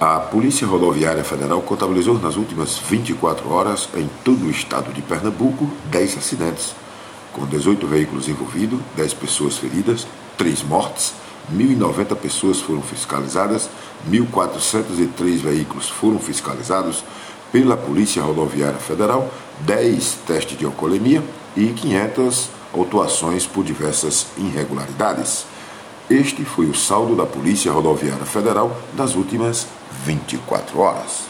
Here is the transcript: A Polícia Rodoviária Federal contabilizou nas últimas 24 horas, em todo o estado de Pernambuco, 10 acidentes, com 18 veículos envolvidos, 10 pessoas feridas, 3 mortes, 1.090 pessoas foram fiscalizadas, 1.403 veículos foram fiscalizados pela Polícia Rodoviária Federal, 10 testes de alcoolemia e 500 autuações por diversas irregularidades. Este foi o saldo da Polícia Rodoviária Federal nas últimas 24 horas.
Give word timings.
A 0.00 0.18
Polícia 0.18 0.66
Rodoviária 0.66 1.22
Federal 1.22 1.60
contabilizou 1.60 2.18
nas 2.18 2.36
últimas 2.36 2.78
24 2.78 3.52
horas, 3.52 3.86
em 3.94 4.08
todo 4.24 4.46
o 4.46 4.50
estado 4.50 4.94
de 4.94 5.02
Pernambuco, 5.02 5.70
10 5.90 6.16
acidentes, 6.16 6.74
com 7.34 7.44
18 7.44 7.86
veículos 7.86 8.26
envolvidos, 8.26 8.80
10 8.96 9.12
pessoas 9.12 9.58
feridas, 9.58 10.06
3 10.38 10.62
mortes, 10.62 11.12
1.090 11.54 12.16
pessoas 12.16 12.60
foram 12.60 12.80
fiscalizadas, 12.80 13.68
1.403 14.10 15.36
veículos 15.36 15.90
foram 15.90 16.18
fiscalizados 16.18 17.04
pela 17.52 17.76
Polícia 17.76 18.22
Rodoviária 18.22 18.78
Federal, 18.78 19.30
10 19.66 20.20
testes 20.26 20.56
de 20.56 20.64
alcoolemia 20.64 21.22
e 21.54 21.66
500 21.66 22.48
autuações 22.72 23.44
por 23.44 23.62
diversas 23.62 24.28
irregularidades. 24.38 25.44
Este 26.08 26.42
foi 26.42 26.64
o 26.64 26.74
saldo 26.74 27.14
da 27.14 27.26
Polícia 27.26 27.70
Rodoviária 27.70 28.24
Federal 28.24 28.74
nas 28.96 29.14
últimas 29.14 29.66
24 30.04 30.78
horas. 30.78 31.29